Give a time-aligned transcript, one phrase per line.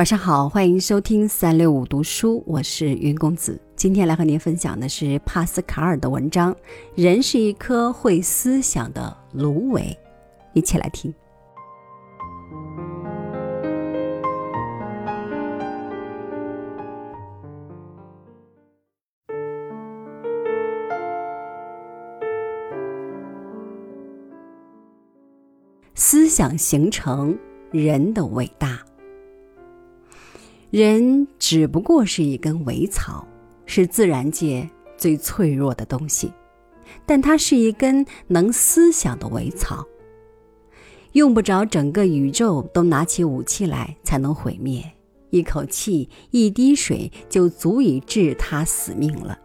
[0.00, 3.60] 晚上好，欢迎收听三六五读书，我是云公子。
[3.76, 6.54] 今天来和您分享的是帕斯卡尔的文章
[6.94, 9.82] 《人是一颗会思想的芦苇》，
[10.54, 11.12] 一起来听。
[25.94, 27.38] 思想形成
[27.70, 28.80] 人的伟大。
[30.70, 33.26] 人只不过是一根苇草，
[33.66, 36.32] 是自然界最脆弱的东西，
[37.04, 39.84] 但它是一根能思想的苇草，
[41.12, 44.80] 用不着整个宇宙都拿起武器来才能毁灭，
[45.30, 49.36] 一口气、一滴水就足以置它死命了。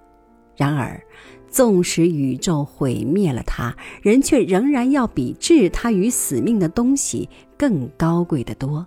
[0.56, 1.04] 然而，
[1.50, 8.86] 纵使宇宙毁灭了它，人却仍然要比置它于死命的东西更高贵得多。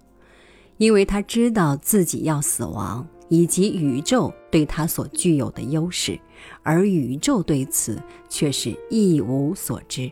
[0.79, 6.19] 因为他知道自己要死亡，以及宇宙对他所具有的优势，
[6.63, 10.11] 而宇宙对此却是一无所知。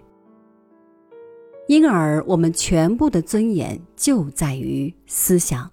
[1.68, 5.68] 因而，我们全部的尊严就在于思想，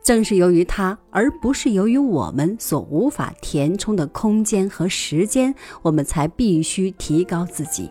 [0.00, 7.90] 正是由于它，而不是由于我们所无法填充的空间和时间，我们才必须提高自己。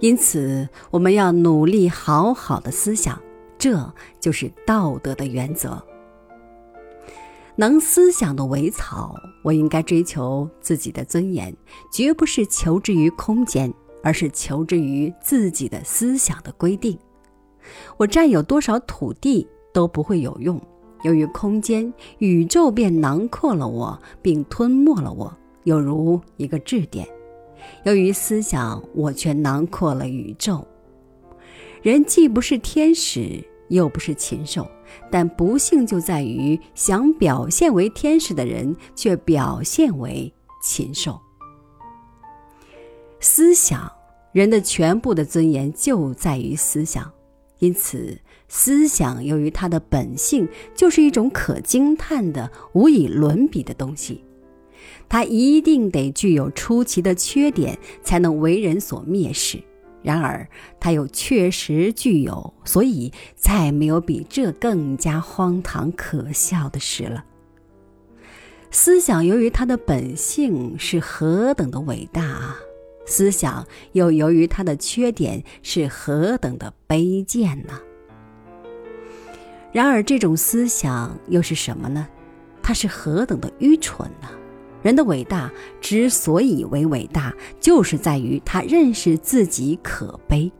[0.00, 3.20] 因此，我们要努力好好的思想。
[3.58, 5.82] 这就是道德的原则。
[7.58, 11.56] 能思想的苇草，我应该追求自己的尊严，
[11.90, 16.98] 绝不是求之于空间，而是求之于自己的思想的规定。
[17.96, 20.60] 我占有多少土地都不会有用，
[21.02, 25.34] 由于空间，宇宙便囊括了我，并吞没了我，
[25.64, 27.06] 有如一个质点；
[27.84, 30.62] 由于思想，我却囊括了宇宙。
[31.86, 34.68] 人既不是天使，又不是禽兽，
[35.08, 41.16] 但不幸就在于想表现为天使的人，却表现为禽兽。
[43.20, 43.88] 思想，
[44.32, 47.08] 人的全部的尊严就在于思想，
[47.60, 48.18] 因此，
[48.48, 54.24] 思想由于它的本性就是一种可惊叹的、无以伦比的东西，
[55.08, 59.62] 它一定得具有出奇的缺点，才能为人所蔑视。
[60.02, 60.48] 然而，
[60.78, 67.24] 它又确实具有，所以再没有比这更加荒唐可笑的事了。
[68.70, 72.56] 思想由于它的本性是何等的伟大啊！
[73.06, 77.80] 思想又由于它的缺点是何等的卑贱呢？
[79.72, 82.06] 然而，这种思想又是什么呢？
[82.62, 84.28] 它是何等的愚蠢呢？
[84.82, 90.50] 人的伟大之所以为伟大，就是在于他认识自己可悲。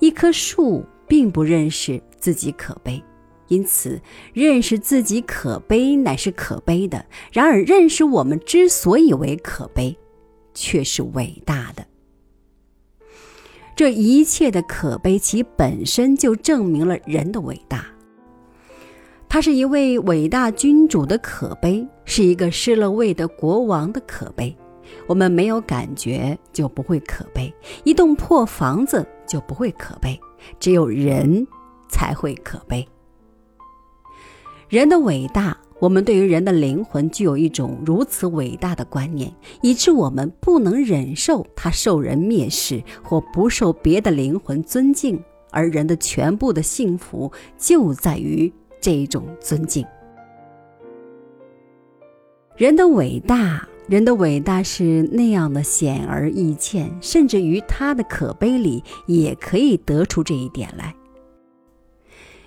[0.00, 3.02] 一棵树并不认识自己可悲，
[3.48, 4.00] 因此
[4.32, 7.06] 认识自己可悲乃是可悲的。
[7.32, 9.96] 然而，认识我们之所以为可悲，
[10.52, 11.86] 却是伟大的。
[13.74, 17.86] 这一切的可悲，其本身就证明了人的伟大。
[19.36, 24.56] 他是一位伟大君主的可悲，是一个失了位的国王的可悲。
[25.06, 27.52] 我们没有感觉，就不会可悲；
[27.84, 30.18] 一栋破房子就不会可悲。
[30.58, 31.46] 只有人
[31.86, 32.88] 才会可悲。
[34.70, 39.30] 人的伟大，我们对于人的灵魂具有一种如此伟大的观念，
[39.60, 45.22] 以致我们不能忍受他受人蔑视或不受别的灵魂尊敬。
[45.50, 48.50] 而人的全部的幸福，就在于。
[48.86, 49.84] 这一种尊敬，
[52.56, 60.94] 人的伟大，人的伟大是那样的显而易见，甚至于他的可悲里也可以得出这一点来。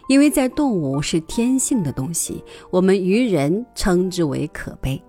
[0.08, 2.42] 因为在动物是天性的东西，
[2.72, 5.04] 我们于人称之为可悲。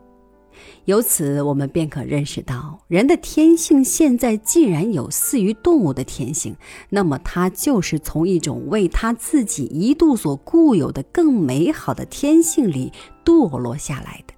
[0.84, 6.56] 由此，我们便可认识到，人的天性现在既然有似于动物的天性，
[6.88, 12.92] 那么它就是从一种为他自己一度所固有的更美好的天性里
[13.24, 14.34] 堕落下来的。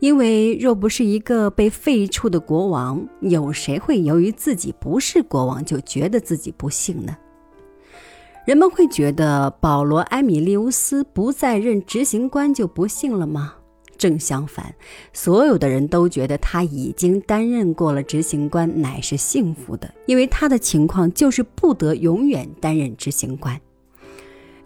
[0.00, 7.16] 因为若不是一个被废黜的国王，有谁会由于自己不是国王就觉得自己不幸呢？
[8.44, 13.54] 人们会觉得保罗·埃米利乌斯不再任执行官就不幸了吗？
[14.02, 14.74] 正相反，
[15.12, 23.60] 所有的人都觉得他已经担任过了执行官，乃是幸福的，因为他的情况就是不得永远担任执行官。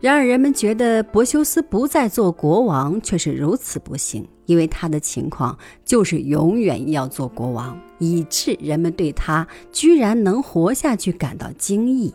[0.01, 12.15] 然而，人们觉得伯修斯不再做国王却是如此不幸，因为他的情况就是永远要做国王，以致人们对他居然能活下去感到惊异。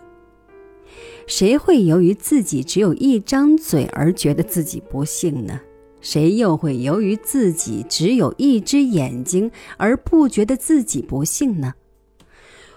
[1.28, 5.60] 谁会由于自己只有一张嘴而觉得自己不幸呢？
[6.02, 11.74] 谁又会由于自己只有一只眼睛而不觉得自己不幸呢？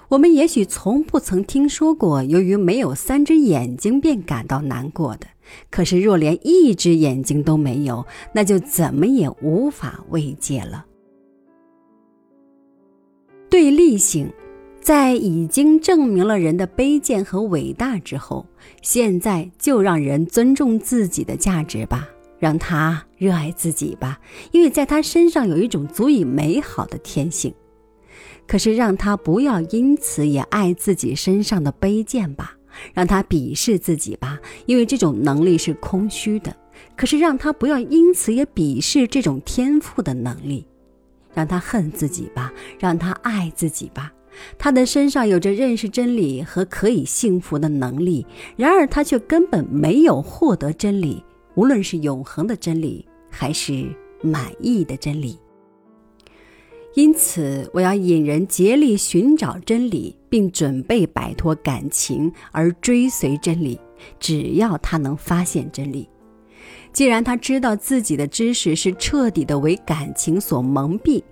[0.09, 5.27] 我们也许从不曾听说过由于没有三只眼睛便感到难过的，
[5.71, 10.85] 可是若连一只眼睛都没有，那就怎么也无法慰藉了。
[13.49, 14.31] 对立性，
[14.81, 18.45] 在已经证明了人的卑贱和伟大之后，
[18.83, 22.07] 现在就让人尊重自己的价值吧。
[22.45, 24.21] 让他热爱自己吧，
[24.53, 27.55] 因为在他身上有一种足以美好的天性。
[28.47, 32.55] 可是让他不要因此也爱自己身上的卑贱吧，
[32.93, 36.55] 让他鄙视自己吧，因为这种能力是空虚的。
[36.95, 40.67] 可是让他不要因此也鄙视这种天赋的能力，
[41.33, 44.13] 让他恨自己吧，让他爱自己吧。
[44.59, 51.25] 他的身上有着认识真理和可以幸福的能力，然而他却根本没有获得真理。
[51.55, 53.87] 无论是永恒的真理，还是
[54.23, 55.39] 满意的真理，
[56.95, 63.79] 因此我要引人竭力寻找真理，并准备摆脱感情而追随真理。
[64.19, 66.09] 只要他能发现真理，
[66.93, 71.23] 既然他知道自己的知识是彻底的为感情所蒙蔽，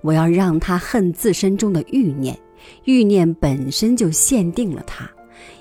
[0.00, 2.38] 我要让他恨自身中的欲念，
[2.84, 5.10] 欲念本身就限定了他。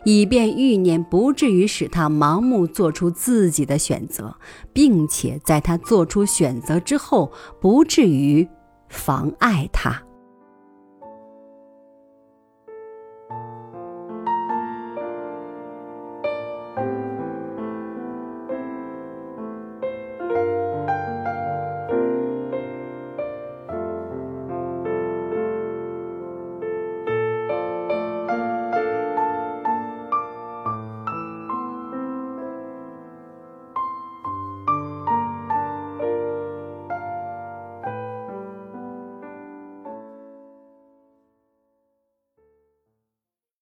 [0.03, 4.35] 以便欲念不至于使他盲目做出自己的选择，
[4.73, 8.47] 并且在他做出选择之后，不至于
[8.89, 10.01] 妨碍他。